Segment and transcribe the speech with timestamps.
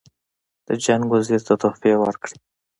[0.67, 2.37] د جنګ وزیر ته تحفې ورکړي.